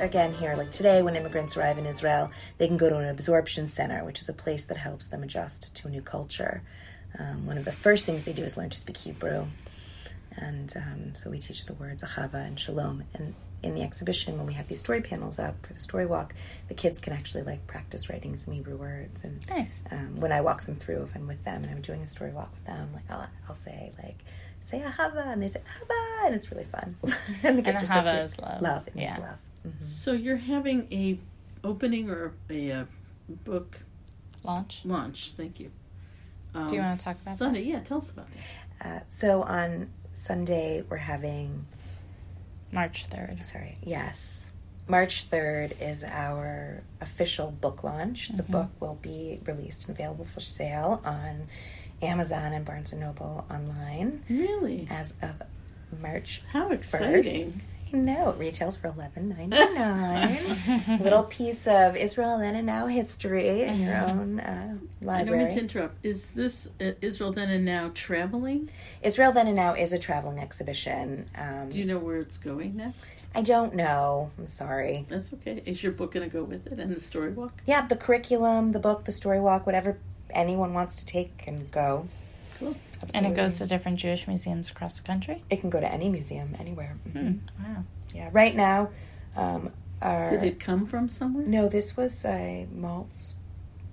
Again 0.00 0.32
here, 0.34 0.54
like 0.56 0.70
today, 0.70 1.02
when 1.02 1.16
immigrants 1.16 1.56
arrive 1.56 1.78
in 1.78 1.86
Israel, 1.86 2.30
they 2.58 2.66
can 2.66 2.76
go 2.76 2.88
to 2.88 2.98
an 2.98 3.08
absorption 3.08 3.68
center, 3.68 4.04
which 4.04 4.18
is 4.18 4.28
a 4.28 4.32
place 4.32 4.64
that 4.66 4.76
helps 4.76 5.08
them 5.08 5.22
adjust 5.22 5.74
to 5.76 5.88
a 5.88 5.90
new 5.90 6.02
culture. 6.02 6.62
Um, 7.18 7.46
one 7.46 7.58
of 7.58 7.64
the 7.64 7.72
first 7.72 8.04
things 8.04 8.24
they 8.24 8.32
do 8.32 8.44
is 8.44 8.56
learn 8.56 8.70
to 8.70 8.76
speak 8.76 8.96
Hebrew. 8.96 9.46
And 10.36 10.72
um, 10.76 11.14
so 11.14 11.30
we 11.30 11.38
teach 11.38 11.64
the 11.64 11.74
words 11.74 12.02
Ahava 12.02 12.46
and 12.46 12.60
Shalom. 12.60 13.04
And 13.14 13.34
in 13.62 13.74
the 13.74 13.82
exhibition, 13.82 14.36
when 14.36 14.46
we 14.46 14.52
have 14.54 14.68
these 14.68 14.80
story 14.80 15.00
panels 15.00 15.38
up 15.38 15.64
for 15.64 15.72
the 15.72 15.80
story 15.80 16.04
walk, 16.04 16.34
the 16.68 16.74
kids 16.74 16.98
can 16.98 17.12
actually 17.12 17.42
like 17.42 17.66
practice 17.66 18.10
writing 18.10 18.36
some 18.36 18.52
Hebrew 18.52 18.76
words. 18.76 19.24
And 19.24 19.48
nice. 19.48 19.78
um, 19.90 20.20
when 20.20 20.32
I 20.32 20.42
walk 20.42 20.64
them 20.64 20.74
through, 20.74 21.02
if 21.04 21.16
I'm 21.16 21.26
with 21.26 21.42
them 21.44 21.62
and 21.62 21.70
I'm 21.70 21.80
doing 21.80 22.02
a 22.02 22.06
story 22.06 22.32
walk 22.32 22.52
with 22.52 22.66
them, 22.66 22.90
like 22.92 23.10
I'll, 23.10 23.28
I'll 23.48 23.54
say 23.54 23.92
like, 24.02 24.22
say 24.62 24.80
Ahava, 24.80 25.32
and 25.32 25.42
they 25.42 25.48
say 25.48 25.60
Ahava, 25.60 26.26
and 26.26 26.34
it's 26.34 26.50
really 26.50 26.64
fun. 26.64 26.96
and 27.42 27.58
the 27.58 27.62
kids 27.62 27.80
and 27.80 27.90
are 27.90 27.92
so 27.92 28.02
cute. 28.02 28.24
Is 28.24 28.38
love. 28.38 28.62
Love. 28.62 28.86
It 28.88 28.92
yeah. 28.96 29.10
means 29.10 29.18
love. 29.20 29.38
Mm-hmm. 29.66 29.84
So 29.84 30.12
you're 30.12 30.36
having 30.36 30.88
a 30.92 31.18
opening 31.64 32.10
or 32.10 32.32
a, 32.50 32.70
a 32.70 32.86
book 33.28 33.78
launch. 34.44 34.80
Launch. 34.84 35.32
Thank 35.36 35.60
you. 35.60 35.70
Um, 36.54 36.68
Do 36.68 36.76
you 36.76 36.82
want 36.82 36.98
to 36.98 37.04
talk 37.04 37.16
about 37.22 37.38
Sunday? 37.38 37.62
That? 37.62 37.68
Yeah, 37.68 37.80
tell 37.80 37.98
us 37.98 38.10
about 38.10 38.28
that. 38.80 38.86
Uh, 38.86 39.00
so 39.08 39.42
on 39.42 39.90
Sunday 40.12 40.84
we're 40.88 40.96
having 40.96 41.66
March 42.72 43.06
third. 43.06 43.44
Sorry. 43.44 43.76
Yes. 43.84 44.50
March 44.88 45.28
3rd 45.28 45.72
is 45.80 46.04
our 46.04 46.84
official 47.00 47.50
book 47.50 47.82
launch. 47.82 48.28
Mm-hmm. 48.28 48.36
The 48.36 48.42
book 48.44 48.70
will 48.78 48.98
be 49.02 49.40
released 49.44 49.88
and 49.88 49.98
available 49.98 50.24
for 50.24 50.38
sale 50.40 51.00
on 51.04 51.48
Amazon 52.02 52.52
and 52.52 52.64
Barnes 52.64 52.92
and 52.92 53.00
Noble 53.00 53.44
online. 53.50 54.22
Really? 54.28 54.86
As 54.88 55.12
of 55.22 55.42
March. 56.00 56.42
How 56.52 56.70
exciting! 56.70 57.60
1st. 57.92 57.94
No, 57.94 58.30
it 58.30 58.38
retails 58.38 58.76
for 58.76 58.88
eleven 58.88 59.28
ninety 59.28 59.74
nine. 59.74 61.00
Little 61.00 61.24
piece 61.24 61.66
of 61.66 61.96
Israel 61.96 62.38
then 62.38 62.54
and 62.54 62.66
now 62.66 62.86
history 62.86 63.62
in 63.62 63.80
your 63.80 63.94
uh-huh. 63.94 64.10
own 64.10 64.40
uh, 64.40 64.76
library. 65.00 65.20
I 65.20 65.24
don't 65.24 65.48
mean 65.48 65.56
to 65.56 65.60
interrupt. 65.60 66.04
Is 66.04 66.30
this 66.30 66.68
uh, 66.80 66.92
Israel 67.00 67.32
then 67.32 67.50
and 67.50 67.64
now 67.64 67.90
traveling? 67.94 68.70
Israel 69.02 69.32
then 69.32 69.46
and 69.46 69.56
now 69.56 69.74
is 69.74 69.92
a 69.92 69.98
traveling 69.98 70.38
exhibition. 70.38 71.28
Um, 71.36 71.68
Do 71.68 71.78
you 71.78 71.84
know 71.84 71.98
where 71.98 72.18
it's 72.18 72.38
going 72.38 72.76
next? 72.76 73.24
I 73.34 73.42
don't 73.42 73.74
know. 73.74 74.30
I'm 74.38 74.46
sorry. 74.46 75.06
That's 75.08 75.32
okay. 75.32 75.62
Is 75.66 75.82
your 75.82 75.92
book 75.92 76.12
going 76.12 76.28
to 76.28 76.32
go 76.32 76.44
with 76.44 76.66
it 76.66 76.78
and 76.78 76.94
the 76.94 77.00
story 77.00 77.30
walk? 77.30 77.62
Yeah, 77.66 77.86
the 77.86 77.96
curriculum, 77.96 78.72
the 78.72 78.80
book, 78.80 79.04
the 79.04 79.12
story 79.12 79.40
walk, 79.40 79.66
whatever 79.66 79.98
anyone 80.30 80.74
wants 80.74 80.96
to 80.96 81.06
take 81.06 81.44
and 81.46 81.70
go. 81.70 82.08
Cool. 82.58 82.74
Absolutely. 83.02 83.18
And 83.18 83.26
it 83.26 83.36
goes 83.36 83.58
to 83.58 83.66
different 83.66 83.98
Jewish 83.98 84.26
museums 84.26 84.70
across 84.70 84.98
the 84.98 85.06
country? 85.06 85.42
It 85.50 85.60
can 85.60 85.70
go 85.70 85.80
to 85.80 85.90
any 85.90 86.08
museum, 86.08 86.56
anywhere. 86.58 86.98
Mm-hmm. 87.08 87.64
Wow. 87.64 87.84
Yeah, 88.14 88.30
right 88.32 88.54
now. 88.54 88.90
Um, 89.36 89.72
our, 90.00 90.30
Did 90.30 90.42
it 90.42 90.60
come 90.60 90.86
from 90.86 91.08
somewhere? 91.08 91.46
No, 91.46 91.68
this 91.68 91.96
was 91.96 92.24
a 92.24 92.66
Maltz 92.74 93.32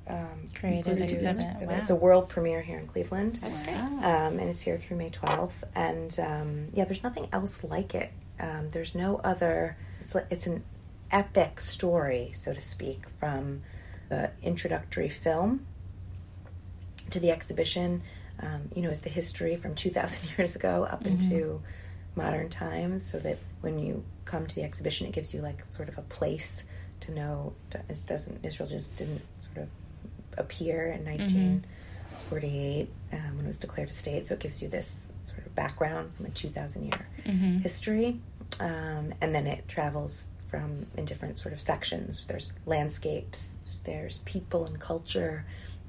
um, 0.08 0.50
created 0.54 1.02
exhibit. 1.02 1.46
exhibit. 1.46 1.68
Wow. 1.70 1.76
It's 1.76 1.90
a 1.90 1.96
world 1.96 2.30
premiere 2.30 2.62
here 2.62 2.80
in 2.80 2.88
Cleveland. 2.88 3.40
That's 3.42 3.60
great. 3.60 3.76
Um, 3.76 4.40
and 4.40 4.50
it's 4.50 4.62
here 4.62 4.78
through 4.78 4.98
May 4.98 5.10
12th. 5.10 5.64
And 5.76 6.18
um, 6.20 6.68
yeah, 6.74 6.86
there's 6.86 7.04
nothing 7.04 7.28
else 7.32 7.64
like 7.64 7.96
it. 7.96 8.12
Um, 8.40 8.70
there's 8.72 8.96
no 8.96 9.18
other. 9.24 9.78
It's 10.02 10.16
like, 10.16 10.28
it's 10.30 10.48
an 10.48 10.64
epic 11.12 11.62
story, 11.62 12.34
so 12.36 12.54
to 12.54 12.62
speak, 12.62 13.08
from 13.10 13.62
the 14.10 14.32
introductory 14.42 15.10
film 15.10 15.66
to 17.10 17.20
the 17.20 17.32
exhibition 17.32 18.02
um, 18.40 18.70
you 18.76 18.82
know, 18.82 18.90
is 18.90 19.02
the 19.02 19.10
history 19.10 19.56
from 19.56 19.76
2,000 19.76 20.30
years 20.38 20.56
ago 20.56 20.88
up 20.90 21.04
mm-hmm. 21.04 21.14
into 21.14 21.62
modern 22.16 22.50
times 22.50 23.04
so 23.06 23.20
that 23.20 23.38
when 23.62 23.80
you 23.80 24.04
come 24.26 24.46
to 24.46 24.56
the 24.56 24.64
exhibition, 24.64 25.08
it 25.08 25.14
gives 25.14 25.34
you 25.34 25.42
like 25.42 25.64
sort 25.74 25.90
of 25.90 25.98
a 25.98 26.02
place 26.04 26.64
to 27.02 27.12
know 27.12 27.54
it 27.74 27.98
doesn't, 28.08 28.44
Israel 28.44 28.70
just 28.70 28.96
didn't 28.96 29.22
sort 29.38 29.58
of 29.58 29.68
appear 30.38 30.88
in 30.88 31.06
1948 31.06 32.88
mm-hmm. 32.88 33.16
um, 33.16 33.38
when 33.38 33.46
it 33.46 33.48
was 33.48 33.58
declared 33.58 33.90
a 33.90 33.94
state. 33.94 34.28
So 34.28 34.36
it 34.36 34.40
gives 34.40 34.62
you 34.62 34.68
this 34.68 35.12
sort 35.24 35.46
of 35.46 35.54
background 35.56 36.12
from 36.16 36.28
a 36.28 36.30
2,000 36.30 36.84
year 36.84 37.08
mm-hmm. 37.26 37.60
history. 37.60 38.20
Um, 38.60 39.14
and 39.22 39.34
then 39.34 39.48
it 39.48 39.68
travels 39.68 40.30
from 40.48 40.86
in 40.96 41.06
different 41.06 41.38
sort 41.38 41.54
of 41.54 41.60
sections. 41.60 42.26
There's 42.28 42.54
landscapes, 42.66 43.62
there's 43.86 44.20
people 44.20 44.66
and 44.66 44.80
culture, 44.80 45.46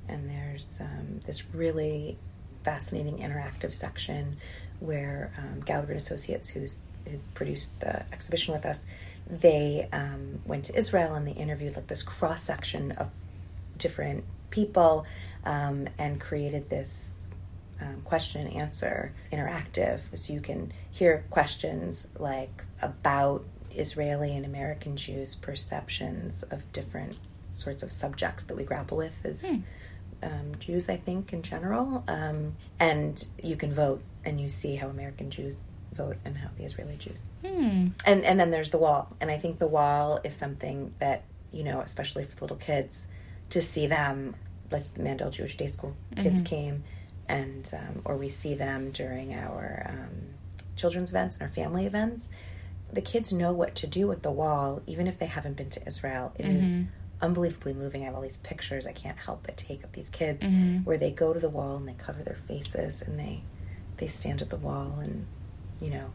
and 0.08 0.28
there's 0.28 0.80
um, 0.80 1.20
this 1.26 1.44
really 1.54 2.16
fascinating 2.64 3.18
interactive 3.18 3.72
section 3.72 4.38
where 4.80 5.32
um, 5.38 5.60
Gallagher 5.60 5.92
and 5.92 6.00
Associates, 6.00 6.48
who's 6.48 6.80
who 7.08 7.18
produced 7.34 7.78
the 7.80 8.04
exhibition 8.12 8.54
with 8.54 8.64
us, 8.64 8.86
they 9.28 9.88
um, 9.92 10.40
went 10.44 10.64
to 10.66 10.74
Israel 10.74 11.14
and 11.14 11.26
they 11.26 11.32
interviewed 11.32 11.76
like 11.76 11.86
this 11.86 12.02
cross 12.02 12.42
section 12.42 12.92
of 12.92 13.10
different 13.76 14.24
people 14.50 15.04
um, 15.44 15.88
and 15.98 16.20
created 16.20 16.70
this 16.70 17.28
um, 17.80 18.00
question 18.04 18.46
and 18.46 18.56
answer 18.56 19.12
interactive. 19.32 20.16
So 20.16 20.32
you 20.32 20.40
can 20.40 20.72
hear 20.90 21.24
questions 21.30 22.08
like 22.18 22.64
about 22.80 23.44
Israeli 23.70 24.36
and 24.36 24.46
American 24.46 24.96
Jews' 24.96 25.34
perceptions 25.34 26.42
of 26.44 26.70
different 26.72 27.18
sorts 27.52 27.82
of 27.82 27.92
subjects 27.92 28.44
that 28.44 28.56
we 28.56 28.64
grapple 28.64 28.96
with 28.96 29.22
Hmm. 29.48 29.60
Um, 30.24 30.54
Jews, 30.58 30.88
I 30.88 30.96
think, 30.96 31.32
in 31.32 31.42
general. 31.42 32.02
Um, 32.08 32.54
and 32.80 33.24
you 33.42 33.56
can 33.56 33.72
vote 33.72 34.02
and 34.24 34.40
you 34.40 34.48
see 34.48 34.76
how 34.76 34.88
American 34.88 35.30
Jews 35.30 35.56
vote 35.92 36.16
and 36.24 36.36
how 36.36 36.48
the 36.56 36.64
Israeli 36.64 36.96
Jews. 36.96 37.20
Hmm. 37.44 37.88
And, 38.04 38.24
and 38.24 38.40
then 38.40 38.50
there's 38.50 38.70
the 38.70 38.78
wall. 38.78 39.14
And 39.20 39.30
I 39.30 39.36
think 39.36 39.58
the 39.58 39.66
wall 39.66 40.20
is 40.24 40.34
something 40.34 40.94
that, 40.98 41.24
you 41.52 41.62
know, 41.62 41.80
especially 41.80 42.24
for 42.24 42.40
little 42.40 42.56
kids, 42.56 43.08
to 43.50 43.60
see 43.60 43.86
them, 43.86 44.34
like 44.70 44.92
the 44.94 45.02
Mandel 45.02 45.30
Jewish 45.30 45.56
Day 45.56 45.66
School 45.68 45.94
kids 46.16 46.42
came, 46.42 46.82
and 47.28 47.70
um, 47.74 48.02
or 48.04 48.16
we 48.16 48.28
see 48.28 48.54
them 48.54 48.90
during 48.90 49.34
our 49.34 49.86
um, 49.88 50.34
children's 50.76 51.10
events 51.10 51.36
and 51.36 51.42
our 51.42 51.48
family 51.48 51.86
events. 51.86 52.30
The 52.92 53.02
kids 53.02 53.32
know 53.32 53.52
what 53.52 53.74
to 53.76 53.86
do 53.86 54.06
with 54.06 54.22
the 54.22 54.30
wall, 54.30 54.82
even 54.86 55.06
if 55.06 55.18
they 55.18 55.26
haven't 55.26 55.56
been 55.56 55.70
to 55.70 55.86
Israel. 55.86 56.32
It 56.38 56.46
is 56.46 56.78
unbelievably 57.24 57.74
moving. 57.74 58.02
I 58.02 58.04
have 58.06 58.14
all 58.14 58.20
these 58.20 58.36
pictures. 58.36 58.86
I 58.86 58.92
can't 58.92 59.18
help 59.18 59.42
but 59.44 59.56
take 59.56 59.82
of 59.82 59.92
these 59.92 60.10
kids 60.10 60.40
mm-hmm. 60.40 60.78
where 60.84 60.98
they 60.98 61.10
go 61.10 61.32
to 61.32 61.40
the 61.40 61.48
wall 61.48 61.76
and 61.76 61.88
they 61.88 61.94
cover 61.94 62.22
their 62.22 62.36
faces 62.36 63.02
and 63.02 63.18
they 63.18 63.42
they 63.96 64.06
stand 64.06 64.42
at 64.42 64.50
the 64.50 64.56
wall 64.56 64.98
and 65.00 65.26
you 65.80 65.90
know 65.90 66.10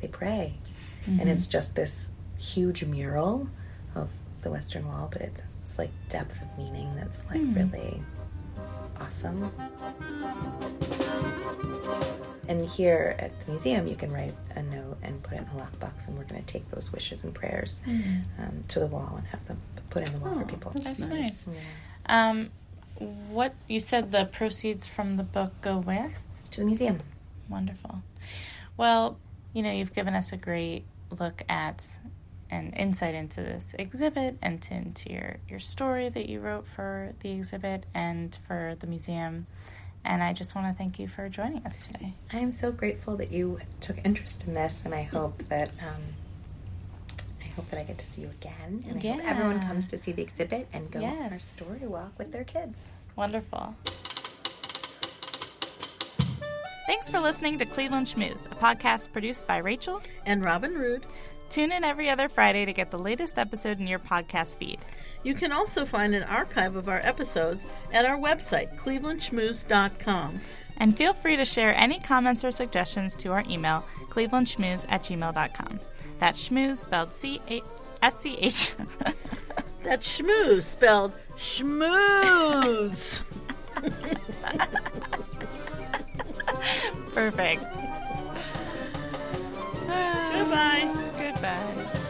they 0.00 0.08
pray, 0.08 0.54
and 1.06 1.28
it's 1.28 1.44
mm-hmm. 1.44 1.50
just 1.50 1.74
this 1.74 2.12
huge 2.38 2.84
mural 2.84 3.48
of 3.94 4.10
the 4.42 4.50
Western 4.50 4.86
Wall, 4.86 5.08
but 5.10 5.22
it's 5.22 5.42
this 5.56 5.78
like 5.78 5.90
depth 6.08 6.40
of 6.42 6.58
meaning 6.58 6.94
that's 6.94 7.22
like 7.30 7.40
hmm. 7.40 7.54
really 7.54 8.02
awesome. 9.00 9.50
And 12.48 12.64
here 12.64 13.16
at 13.18 13.38
the 13.40 13.50
museum, 13.50 13.88
you 13.88 13.96
can 13.96 14.12
write 14.12 14.34
a 14.54 14.62
note 14.62 14.98
and 15.02 15.20
put 15.22 15.32
it 15.34 15.38
in 15.38 15.58
a 15.58 15.62
lockbox, 15.62 16.06
and 16.06 16.16
we're 16.16 16.24
going 16.24 16.44
to 16.44 16.52
take 16.52 16.68
those 16.70 16.92
wishes 16.92 17.24
and 17.24 17.34
prayers 17.34 17.82
hmm. 17.84 18.18
um, 18.38 18.62
to 18.68 18.80
the 18.80 18.86
wall 18.86 19.14
and 19.16 19.26
have 19.28 19.44
them 19.46 19.60
put 19.90 20.06
in 20.06 20.12
the 20.12 20.18
wall 20.18 20.34
for 20.34 20.44
people. 20.44 20.72
That's 20.74 20.98
Nice. 21.00 21.08
nice. 21.08 21.46
Yeah. 21.48 22.30
Um, 22.30 22.50
what 23.30 23.54
you 23.68 23.80
said 23.80 24.10
the 24.12 24.24
proceeds 24.24 24.86
from 24.86 25.16
the 25.16 25.22
book 25.22 25.52
go 25.60 25.78
where? 25.78 26.14
To 26.52 26.60
the 26.60 26.66
museum. 26.66 27.00
Wonderful. 27.48 28.02
Well, 28.76 29.18
you 29.52 29.62
know, 29.62 29.72
you've 29.72 29.94
given 29.94 30.14
us 30.14 30.32
a 30.32 30.36
great 30.36 30.84
look 31.18 31.42
at 31.48 31.86
and 32.50 32.74
insight 32.76 33.14
into 33.14 33.40
this 33.42 33.74
exhibit 33.78 34.38
and 34.40 34.62
to, 34.62 34.74
into 34.74 35.12
your, 35.12 35.36
your 35.48 35.58
story 35.58 36.08
that 36.08 36.28
you 36.28 36.40
wrote 36.40 36.66
for 36.66 37.12
the 37.20 37.32
exhibit 37.32 37.84
and 37.94 38.38
for 38.46 38.76
the 38.78 38.86
museum. 38.86 39.46
And 40.04 40.22
I 40.22 40.32
just 40.32 40.54
want 40.54 40.68
to 40.68 40.72
thank 40.72 41.00
you 41.00 41.08
for 41.08 41.28
joining 41.28 41.66
us 41.66 41.76
today. 41.78 42.14
I 42.32 42.38
am 42.38 42.52
so 42.52 42.70
grateful 42.70 43.16
that 43.16 43.32
you 43.32 43.58
took 43.80 43.96
interest 44.04 44.46
in 44.46 44.54
this, 44.54 44.82
and 44.84 44.94
I 44.94 45.02
hope 45.02 45.42
that 45.48 45.70
um, 45.80 46.02
I 46.24 46.25
hope 47.56 47.68
that 47.70 47.80
I 47.80 47.84
get 47.84 47.98
to 47.98 48.06
see 48.06 48.22
you 48.22 48.28
again, 48.30 48.84
and 48.88 48.98
I 49.02 49.08
hope 49.12 49.24
everyone 49.24 49.60
comes 49.66 49.88
to 49.88 49.98
see 49.98 50.12
the 50.12 50.22
exhibit 50.22 50.68
and 50.72 50.90
go 50.90 51.00
on 51.00 51.04
our 51.04 51.30
Yes. 51.32 51.44
story 51.44 51.80
walk 51.86 52.12
with 52.18 52.30
their 52.32 52.44
kids. 52.44 52.86
Wonderful. 53.16 53.74
Thanks 56.86 57.10
for 57.10 57.18
listening 57.18 57.58
to 57.58 57.64
Cleveland 57.66 58.06
Schmooze, 58.06 58.46
a 58.46 58.54
podcast 58.54 59.12
produced 59.12 59.46
by 59.46 59.56
Rachel. 59.58 60.00
And 60.24 60.44
Robin 60.44 60.74
Rood. 60.74 61.04
Tune 61.48 61.72
in 61.72 61.82
every 61.84 62.10
other 62.10 62.28
Friday 62.28 62.64
to 62.64 62.72
get 62.72 62.90
the 62.90 62.98
latest 62.98 63.38
episode 63.38 63.80
in 63.80 63.86
your 63.86 63.98
podcast 63.98 64.58
feed. 64.58 64.78
You 65.22 65.34
can 65.34 65.50
also 65.52 65.84
find 65.84 66.14
an 66.14 66.22
archive 66.24 66.76
of 66.76 66.88
our 66.88 67.00
episodes 67.04 67.66
at 67.92 68.04
our 68.04 68.16
website, 68.18 68.76
clevelandschmooze.com. 68.76 70.40
And 70.78 70.96
feel 70.96 71.14
free 71.14 71.36
to 71.36 71.44
share 71.44 71.74
any 71.74 71.98
comments 72.00 72.44
or 72.44 72.50
suggestions 72.50 73.16
to 73.16 73.32
our 73.32 73.44
email, 73.48 73.84
clevelandschmooze 74.10 74.86
at 74.88 75.04
gmail.com. 75.04 75.80
That's 76.18 76.48
schmooze 76.48 76.76
spelled 76.78 77.14
C 77.14 77.40
A 77.48 77.62
S 78.02 78.20
C 78.20 78.36
H. 78.38 78.74
That's 79.84 80.18
schmooze, 80.18 80.62
spelled 80.64 81.12
schmooze. 81.36 83.22
Perfect. 87.12 87.62
Goodbye. 89.86 90.90
Goodbye. 91.18 92.05